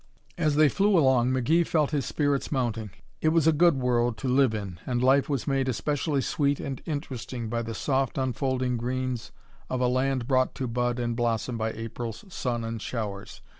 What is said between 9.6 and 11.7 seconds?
of a land brought to bud and blossom